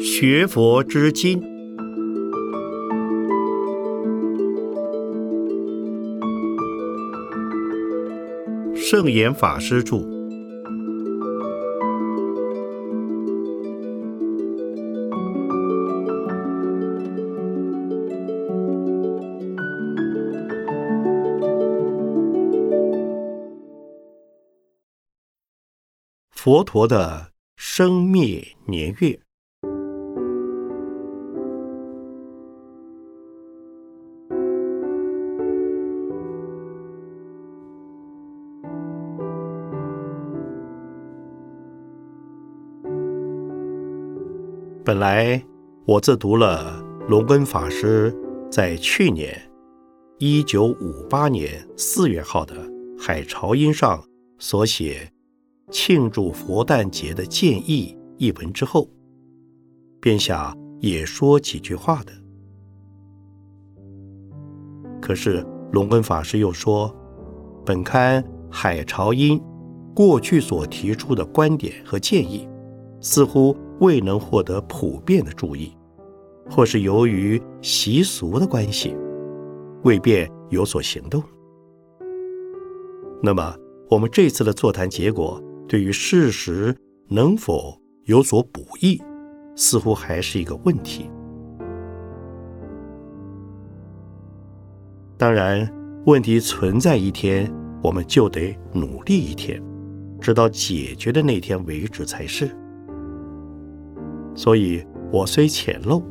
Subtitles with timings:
[0.00, 1.42] 学佛之经，
[8.74, 10.11] 圣严法师著。
[26.44, 29.16] 佛陀的生灭年月。
[44.84, 45.40] 本来
[45.84, 48.12] 我自读了龙根法师
[48.50, 49.40] 在去年
[50.18, 52.56] 一九五八年四月号的
[53.00, 54.02] 《海潮音》上
[54.40, 55.12] 所写。
[55.72, 58.86] 庆祝佛诞节的建议一文之后，
[60.00, 62.12] 便想也说几句话的。
[65.00, 66.94] 可是龙根法师又说，
[67.64, 69.40] 本刊海潮音
[69.94, 72.46] 过去所提出的观点和建议，
[73.00, 75.74] 似乎未能获得普遍的注意，
[76.50, 78.94] 或是由于习俗的关系，
[79.84, 81.22] 未便有所行动。
[83.22, 83.56] 那么
[83.88, 85.42] 我们这次的座谈结果。
[85.72, 86.76] 对于事实
[87.08, 89.00] 能否有所补益，
[89.56, 91.10] 似乎还是一个问题。
[95.16, 95.66] 当然，
[96.04, 97.50] 问题存在一天，
[97.82, 99.62] 我们就得努力一天，
[100.20, 102.54] 直到解决的那天为止才是。
[104.34, 106.02] 所以，我虽浅陋，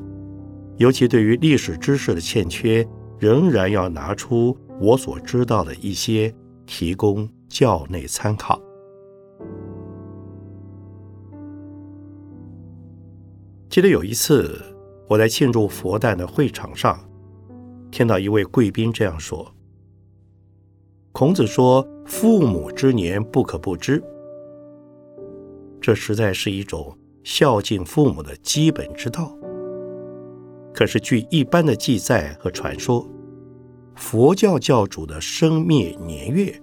[0.77, 2.83] 尤其对于历史知识的欠缺，
[3.19, 6.33] 仍然要拿出我所知道的一些，
[6.65, 8.59] 提供教内参考。
[13.71, 14.61] 记得有一次，
[15.07, 16.99] 我在庆祝佛诞的会场上，
[17.89, 19.49] 听到一位贵宾这样说
[21.13, 24.03] ：“孔子说，父母之年不可不知。
[25.79, 29.33] 这实在是一种孝敬父母的基本之道。
[30.73, 33.09] 可是，据一般的记载和传说，
[33.95, 36.53] 佛教教主的生灭年月，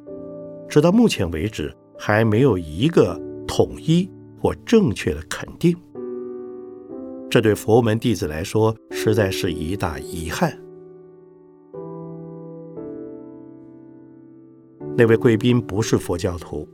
[0.69, 5.75] 直到目前为止，还没有一个统一或正确的肯定。”
[7.31, 10.59] 这对佛门弟子来说，实在是一大遗憾。
[14.97, 16.67] 那位贵宾不是佛教徒，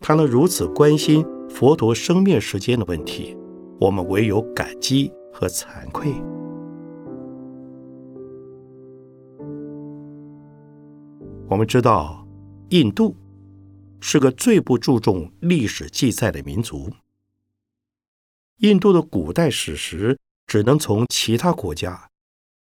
[0.00, 3.36] 他能如此关心佛陀生灭时间的问题，
[3.80, 6.12] 我们唯有感激和惭愧。
[11.48, 12.26] 我们知道，
[12.70, 13.14] 印度
[14.00, 16.90] 是个最不注重历史记载的民族。
[18.58, 22.08] 印度的古代史实只能从其他国家，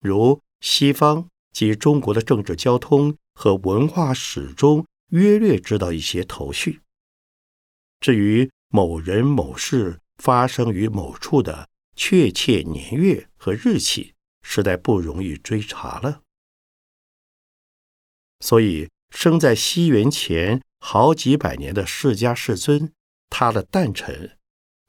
[0.01, 6.81] 如西方及中国的政治、交通和文化史中约略知道一些头绪。
[7.99, 16.21] 至于某人某事发生于某处的确切年月和日期，实在不容易追查了。
[18.39, 22.93] 所以，生在西元前好几百年的释迦世尊，
[23.29, 24.36] 他的诞辰。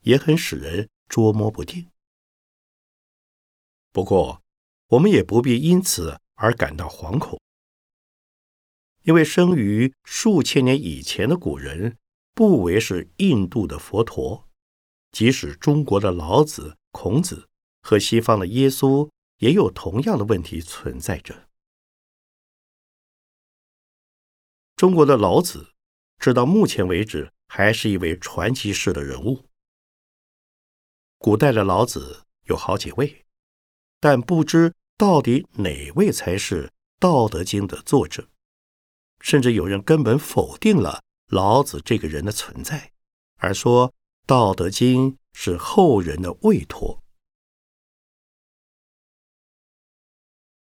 [0.08, 1.90] 也很使人捉摸不定。
[3.92, 4.42] 不过，
[4.86, 7.38] 我们也不必因此而感到惶恐，
[9.02, 11.98] 因为生于数千年以前的古人，
[12.32, 14.48] 不为是印度的佛陀，
[15.12, 17.46] 即使中国的老子、孔子
[17.82, 19.10] 和西方的耶稣，
[19.40, 21.50] 也有同样的问题存在着。
[24.74, 25.74] 中国的老子，
[26.16, 29.47] 直到目前为止，还是一位传奇式的人物。
[31.18, 33.26] 古代的老子有好几位，
[33.98, 36.66] 但不知到底哪位才是
[37.00, 38.28] 《道德经》的作者。
[39.20, 42.92] 甚至有人根本否定了老子这个人的存在，
[43.38, 43.90] 而说
[44.26, 47.02] 《道德经》是后人的委托。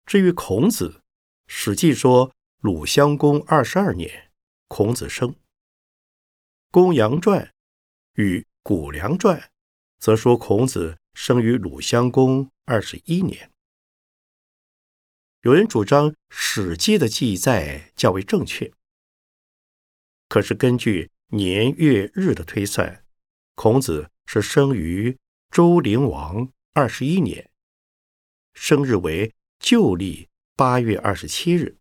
[0.04, 0.88] 至于孔子，
[1.46, 4.32] 《史记》说鲁襄公二十二年，
[4.66, 5.30] 孔子生。
[6.72, 7.44] 《公羊传》
[8.14, 9.38] 与《谷梁传》。
[10.00, 13.52] 则说孔子生于鲁襄公二十一年。
[15.42, 18.72] 有人主张《史记》的记载较为正确，
[20.28, 23.04] 可是根据年月日的推算，
[23.54, 25.18] 孔子是生于
[25.50, 27.50] 周灵王二十一年，
[28.54, 31.76] 生日为旧历八月二十七日。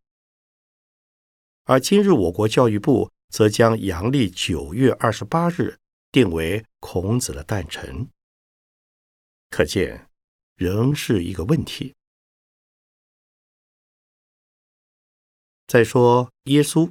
[1.63, 5.78] 而今日我国教育部则将阳历九月二十八日
[6.11, 8.09] 定为孔子的诞辰。
[9.49, 10.09] 可见，
[10.55, 11.95] 仍是一个问题。
[15.67, 16.89] 再说耶稣，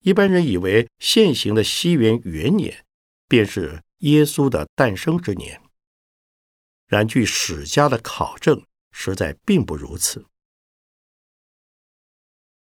[0.00, 2.86] 一般人以为现行的西元元年
[3.28, 5.62] 便是耶稣的诞生之年，
[6.86, 10.26] 然据史家的考证，实在并不如此。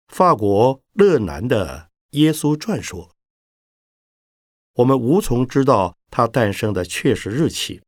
[0.08, 3.16] 法国勒南的《耶稣传》说
[4.80, 7.82] ：“我们无从知道他诞生的确实日期，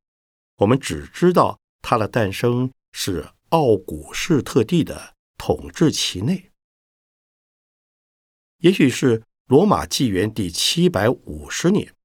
[0.58, 6.52] 我们只知道他的诞生是奥古斯特地的统治期内，
[8.58, 11.96] 也许是罗马纪元第七百五十年，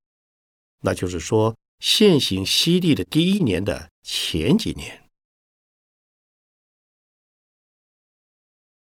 [0.83, 5.11] 那就是说，现行西历的第一年的前几年。”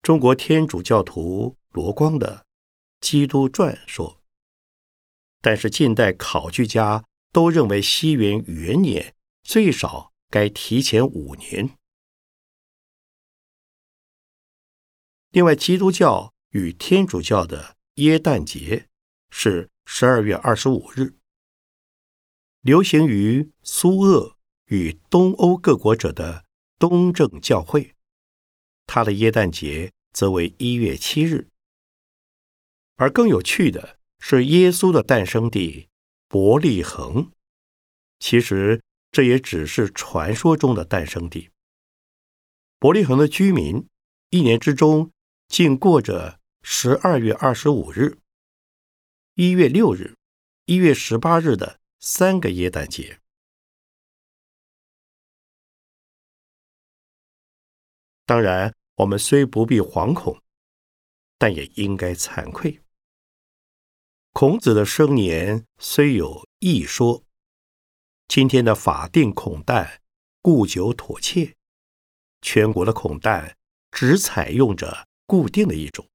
[0.03, 2.39] 中国天主教徒罗光的
[2.99, 4.21] 《基督传》说
[5.44, 7.04] ：“但是近代考据家
[7.34, 9.13] 都认为西元元年
[9.44, 11.78] 最少该提前五年。”
[15.31, 18.88] 另外，基督教与天主教的耶诞节
[19.31, 21.16] 是十二月二十五日，
[22.62, 24.38] 流行于苏俄
[24.68, 26.45] 与东欧各国者的
[26.80, 27.95] 东正教会。
[28.86, 31.50] 他的耶诞节则为一月七日，
[32.95, 35.89] 而更有趣的是，耶稣的诞生地
[36.29, 37.29] 伯利恒，
[38.19, 38.81] 其实
[39.11, 41.49] 这也只是传说中的诞生地。
[42.79, 43.85] 伯利恒的居民
[44.29, 45.11] 一年之中
[45.49, 48.17] 竟过着十二月二十五日、
[49.33, 50.15] 一月六日、
[50.67, 53.19] 一月十八日的三个耶诞节。
[58.25, 60.41] 当然，我们虽不必惶恐，
[61.37, 62.79] 但也应该惭愧。
[64.33, 67.24] 孔子的生年虽有异说，
[68.27, 70.01] 今天的法定孔诞
[70.41, 71.53] 固久妥切，
[72.41, 73.56] 全国的孔诞
[73.91, 76.07] 只采用着固定的一种。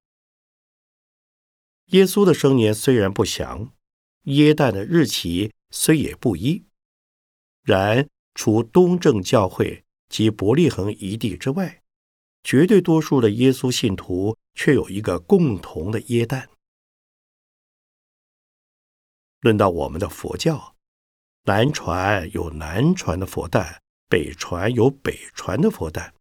[1.92, 3.72] 耶稣的生年虽然不详，
[4.24, 6.64] 耶诞的日期虽也不一，
[7.62, 11.82] 然除东正教会及伯利恒一地之外，
[12.42, 16.50] 绝对多数的耶稣信徒却有一个共同的耶诞。
[19.40, 20.74] 论到我们的佛教，
[21.44, 26.14] 南传有南传的佛诞，北传有北传的佛诞。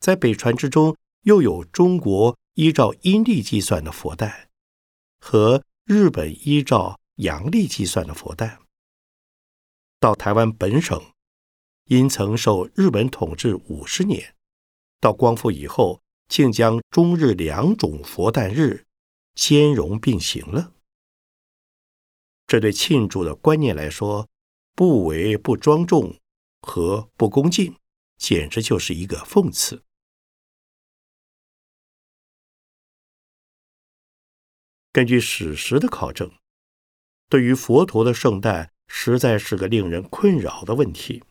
[0.00, 4.48] 在北传之中，又有中国依照阴历计算的佛诞，
[5.20, 8.58] 和日本依照阳历计算的佛诞。
[10.00, 11.00] 到台湾本省，
[11.84, 14.34] 因曾受日本统治五十年。
[14.98, 18.86] 到光复以后，竟将中日两种佛诞日
[19.34, 20.72] 兼容并行了。
[22.52, 24.28] 这对庆祝的观念来说，
[24.74, 26.20] 不为不庄重
[26.60, 27.78] 和不恭敬，
[28.18, 29.82] 简直就是一个讽刺。
[34.92, 36.30] 根据史实的考证，
[37.30, 41.24] 对于佛陀的圣诞，实在是个令人困扰的问题。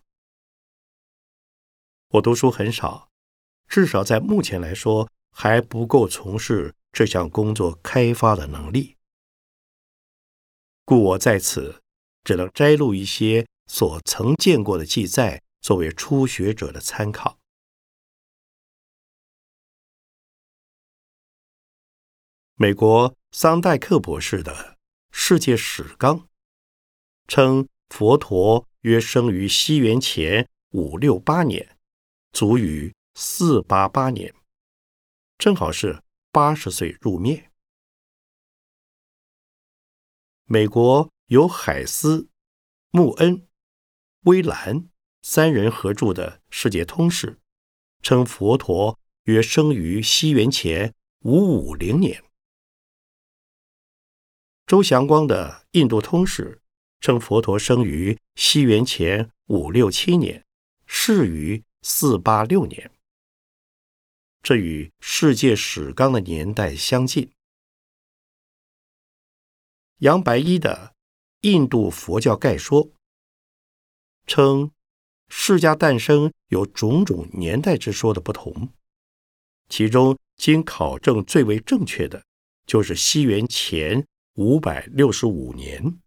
[2.14, 3.12] 我读书很少。
[3.68, 8.98] 至少在目前来说，还不够从事这项工作开发的能力，
[10.92, 11.82] 故我在此
[12.26, 17.40] 只能摘录一些所曾见过的记载，作为初学者的参考。
[22.56, 24.54] 美国桑代克博士的
[25.14, 26.20] 《世界史纲》
[27.30, 31.78] 称，佛陀约生于西元前五六八年，
[32.34, 32.94] 卒于。
[33.14, 34.34] 四八八年，
[35.38, 37.51] 正好是八十岁入灭。
[40.46, 42.30] 美国由海斯、
[42.90, 43.48] 穆恩、
[44.24, 44.90] 威兰
[45.22, 47.28] 三人合著的《世界通史》，
[48.02, 52.24] 称佛陀约生于西元前五五零年。
[54.66, 56.56] 周祥光的《印度通史》
[57.00, 60.46] 称佛陀生于西元前五六七年，
[60.86, 62.92] 逝于四八六年。
[64.44, 67.32] 这与世界史纲的年代相近。
[70.02, 70.96] 杨白衣的
[71.48, 72.88] 《印度佛教概说》
[74.26, 74.72] 称，
[75.30, 78.70] 释迦诞生有种种年代之说的不同，
[79.70, 82.26] 其中经考证最为正确的，
[82.66, 86.00] 就是西元前五百六十五年。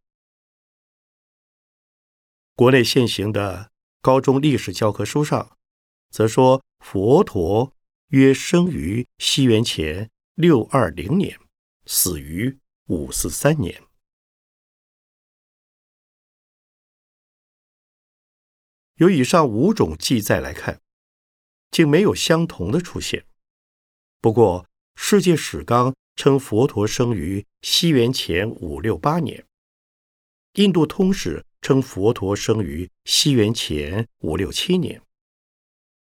[2.56, 3.70] 国内现行的
[4.00, 5.56] 高中历史教科书上，
[6.10, 7.72] 则说佛陀。
[8.08, 11.36] 约生于西元前六二零年，
[11.84, 13.82] 死于五四三年。
[18.96, 20.80] 由以上五种记载来看，
[21.70, 23.26] 竟没有相同的出现。
[24.20, 29.44] 不过，世界史纲称佛陀生于西元前五六八年，
[30.54, 35.02] 印度通史称佛陀生于西元前五六七年，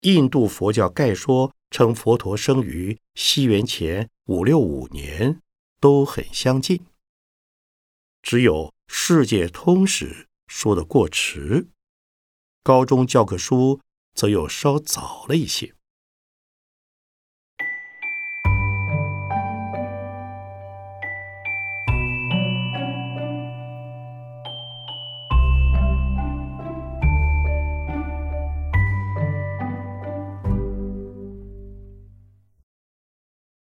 [0.01, 5.43] 印度佛教概说称佛陀生于西元前五六五年，
[5.81, 6.87] 都很相近。
[8.23, 11.69] 只有世界通史说的过迟。
[12.63, 13.81] 高中教科书
[14.15, 15.75] 则又稍早了一些。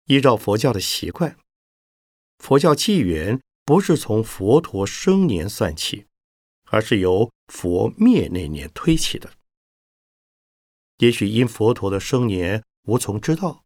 [0.06, 1.36] 依照佛教的习惯，
[2.44, 6.06] 佛教纪元不是从佛陀生年算起。
[6.74, 9.32] 而是由佛灭那年推起的。
[10.98, 13.64] 也许因佛陀的生年无从知道，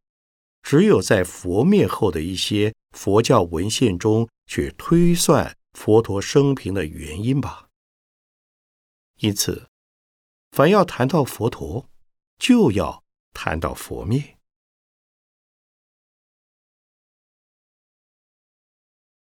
[0.62, 7.69] 只有在佛灭后的一些佛教文献中去推算佛陀生平的原因吧。
[9.19, 9.69] 因此，
[10.51, 11.89] 凡要谈到佛陀，
[12.38, 14.37] 就要谈到佛灭。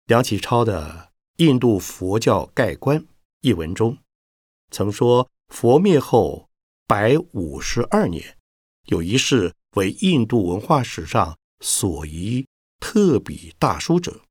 [0.10, 1.12] 梁启超的
[1.46, 3.00] 《印度佛教概观》。
[3.42, 3.96] 一文中
[4.72, 6.50] 曾说，佛灭后
[6.88, 8.36] 百五十二年，
[8.88, 12.48] 有一事为印度文化史上所疑
[12.80, 14.24] 特笔大书者，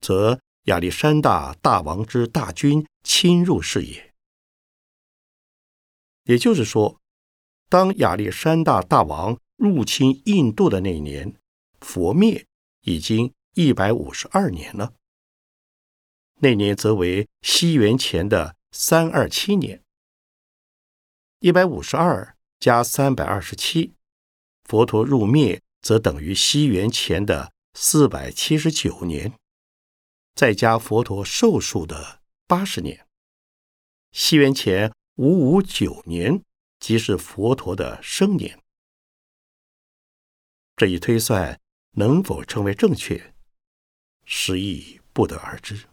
[0.00, 4.14] 则亚历山大大王之大军侵入是也。
[6.22, 7.00] 也就是说，
[7.68, 11.34] 当亚历山大大王入侵印度的那一年，
[11.80, 12.46] 佛灭
[12.82, 14.94] 已经一百五十二年了。
[16.36, 19.82] 那年则为西元前的三二七年，
[21.38, 23.94] 一百五十二加三百二十七，
[24.64, 29.32] 佛陀入灭则等于西元前的四百七十九年，
[30.34, 33.06] 再加佛陀寿数的八十年，
[34.12, 36.42] 西元前五五九年
[36.80, 38.58] 即是佛陀的生年。
[40.76, 41.60] 这一推算
[41.92, 43.33] 能否称为正确，
[44.24, 45.88] 实亦不得而知。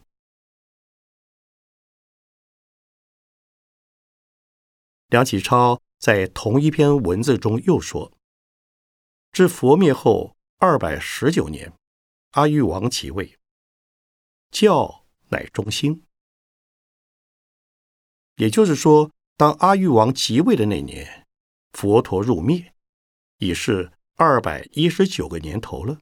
[5.08, 8.14] 梁启超在同一篇文字中又说
[9.34, 11.74] ：“至佛灭后二百十九年，
[12.32, 13.38] 阿育王即位，
[14.50, 16.04] 教乃中兴。
[18.38, 21.28] 也就是说，当阿育王即位的那年，
[21.74, 22.74] 佛陀入灭，
[23.38, 26.00] 已是二百一十九个年头了。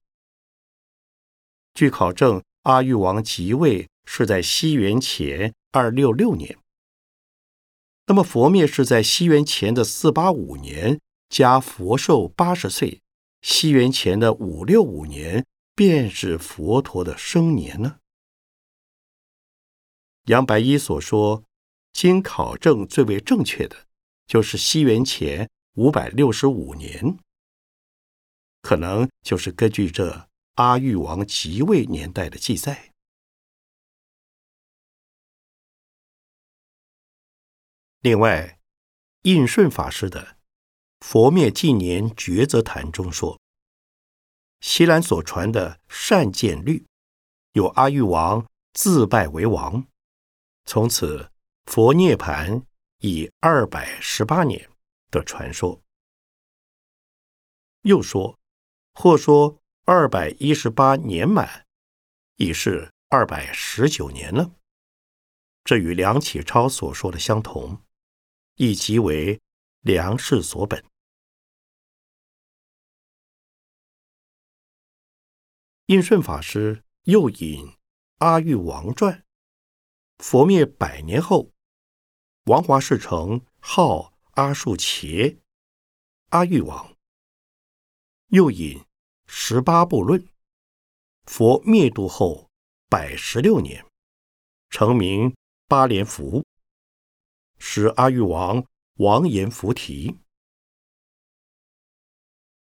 [1.79, 6.57] 据考证，阿育王即位是在西元前二六六年。”
[8.07, 12.99] 那么佛灭是在西元前的四八五年，加佛寿八十岁，
[13.41, 17.99] 西元前的五六五年便是佛陀的生年呢？
[20.25, 21.45] 杨白一所说，
[21.93, 23.85] 经考证最为正确的，
[24.27, 27.17] 就是西元前五百六十五年，
[28.61, 30.27] 可能就是根据这
[30.59, 32.91] 阿育王即位年代的记载。
[38.01, 38.59] 另外，
[39.21, 40.21] 印顺法师的
[40.99, 43.39] 《佛灭纪年抉择谈》中说，
[44.59, 46.85] 西兰所传的善见律，
[47.53, 49.87] 有阿育王自拜为王，
[50.65, 51.31] 从此
[51.67, 52.65] 佛涅盘
[52.97, 54.69] 已二百十八年
[55.09, 55.81] 的传说。
[57.83, 58.37] 又说，
[58.93, 59.58] 或说
[59.91, 61.65] 二百一十八年满，
[62.35, 64.53] 已是二百十九年了。
[65.63, 67.83] 这与梁启超所说的相同。
[68.53, 69.41] 亦即为
[69.79, 70.85] 梁氏所本。
[75.87, 77.65] 印顺法师又引
[78.19, 79.17] 《阿育王传》，
[80.19, 81.51] 佛灭百年后，
[82.43, 85.39] 王华世成号阿树伽，
[86.29, 86.95] 阿育王。
[88.27, 88.77] 又引
[89.31, 90.19] 《十八部论》，
[91.25, 92.49] 佛灭度后
[92.89, 93.85] 百十六年，
[94.71, 95.35] 成名
[95.67, 96.43] 八连福。
[97.59, 100.17] 使阿育王王延菩提，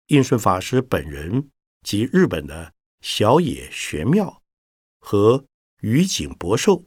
[0.08, 1.50] 印顺法师本人
[1.82, 4.42] 及日本的小野玄妙
[4.98, 5.46] 和
[5.78, 6.84] 宇井博寿，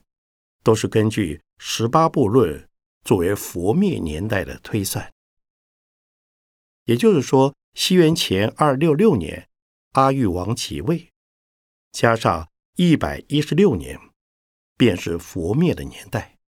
[0.62, 2.70] 都是根据十八部论
[3.04, 5.12] 作为佛灭年代的推算。
[6.84, 9.50] 也就是说，西元前二六六年，
[9.94, 11.12] 阿育王即位，
[11.92, 14.00] 加上一百一十六年，
[14.76, 16.40] 便是佛灭的年代。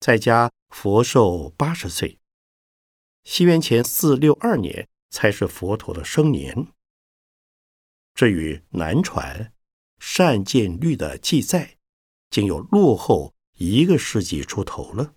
[0.00, 2.18] 再加佛寿八十岁，
[3.24, 6.68] 西元前四六二年才是佛陀的生年。
[8.14, 9.52] 这与南传
[9.98, 11.76] 善见律的记载，
[12.30, 15.14] 竟有落后一个世纪出头了。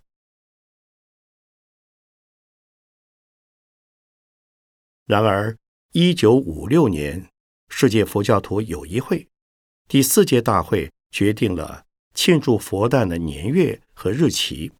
[5.05, 5.57] 然而，
[5.97, 7.29] 一九五六年。
[7.69, 9.29] 世界佛教徒友谊会
[9.87, 14.73] 第四届大会决定了庆祝佛诞的年月和日期，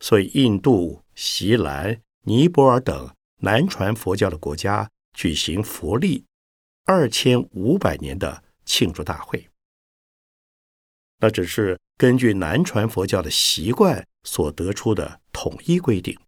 [0.00, 6.26] 所以印度、锡兰、尼泊尔等南传佛教的国家举行佛历
[6.84, 9.48] 二千五百年的庆祝大会。
[11.18, 16.18] 那只是根据南传佛教的习惯所得出的统一规定，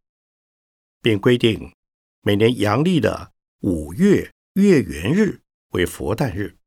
[1.03, 1.75] 并规定
[2.23, 5.43] 每年阳历的五月月圆日。
[5.71, 6.59] 为佛诞日，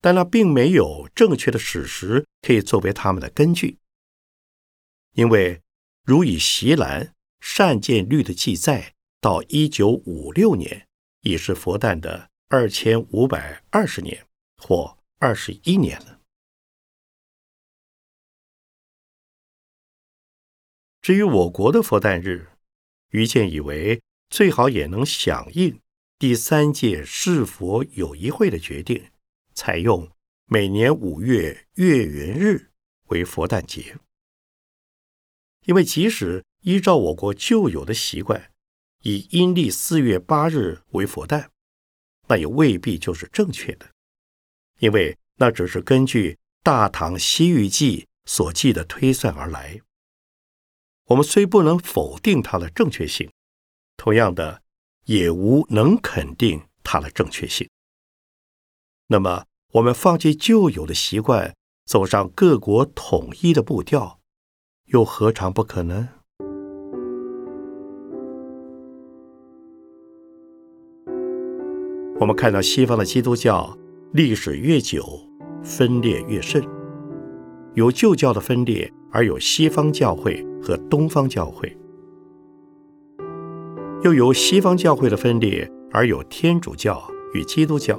[0.00, 3.78] 但那并没有正确的史实可以作为他们的根据，
[5.12, 5.60] 因为
[6.02, 10.88] 如以席兰善见律的记载，到一九五六年
[11.20, 16.22] 已是佛诞的二千五百二十年或二十一年了。
[21.02, 22.48] 至于我国的佛诞日，
[23.10, 25.78] 于建以为最好也能响应。
[26.18, 29.10] 第三届世佛友谊会的决定，
[29.54, 30.10] 采用
[30.46, 32.70] 每年五月月圆日
[33.08, 33.98] 为佛诞节，
[35.66, 38.50] 因为即使依照我国旧有的习惯，
[39.02, 41.50] 以阴历四月八日为佛诞，
[42.28, 43.90] 那也未必就是正确的，
[44.78, 49.82] 因为那只是根据《大唐西域记》所记的推算而来。
[51.08, 53.30] 我们虽不能否定它的正确性，
[53.96, 54.62] 同样的。
[55.06, 57.68] 也无能肯定它的正确性。
[59.08, 64.20] 那么，我们放弃旧有的习惯，走上各国统一的步调，
[64.86, 66.06] 又何尝不可能？
[72.20, 73.76] 我们看到西方的基督教
[74.12, 75.04] 历史越久，
[75.64, 76.62] 分裂越甚，
[77.74, 81.76] 有旧教的分裂，而有西方教会和东方教会。
[84.02, 87.00] 又由西方教会的分裂而有天主教
[87.34, 87.96] 与基督教，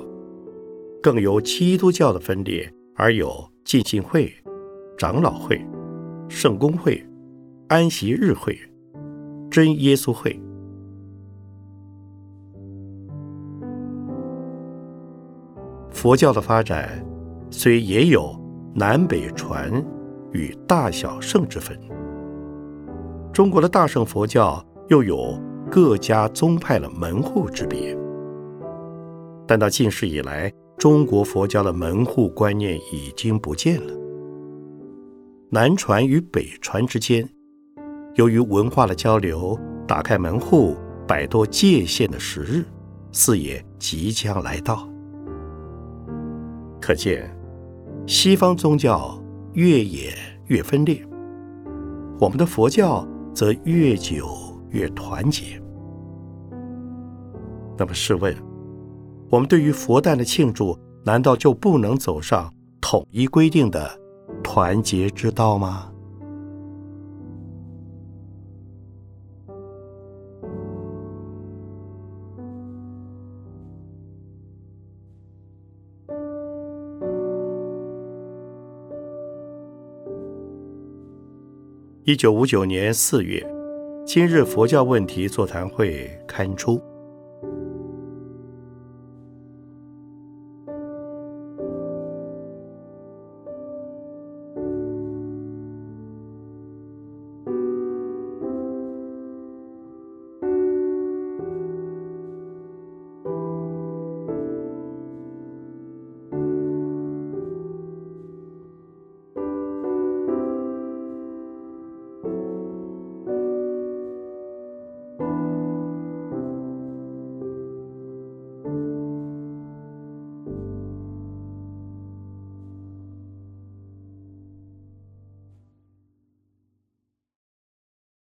[1.02, 4.30] 更由基督教的分裂而有浸信会、
[4.98, 5.66] 长老会、
[6.28, 7.02] 圣公会、
[7.70, 8.58] 安息日会、
[9.50, 10.38] 真耶稣会。
[15.90, 17.02] 佛教的发展
[17.50, 18.38] 虽也有
[18.76, 19.72] 南北传
[20.34, 21.80] 与大小圣之分，
[23.32, 25.42] 中国的大乘佛教又有。
[25.74, 27.98] 各家宗派的门户之别，
[29.48, 33.92] 但到近世以来，中国佛教的门户观念已经不见了。
[35.50, 37.28] 南传与北传之间，
[38.14, 42.64] 由于文化的交流，打开门户、摆脱界限的时日，
[43.12, 44.88] 似也即将来到。
[46.80, 47.36] 可见，
[48.06, 49.20] 西方宗教
[49.54, 50.14] 越演
[50.46, 51.04] 越分裂，
[52.20, 54.30] 我们的佛教则越久
[54.70, 55.60] 越团结。
[57.78, 58.36] 那么试问，
[59.30, 64.00] 我们对于佛诞的庆祝，难道就不能走上统一规定的
[64.44, 65.90] 团结之道吗？
[82.06, 83.42] 一九五九年四月，
[84.06, 86.80] 今日佛教问题座谈会刊出。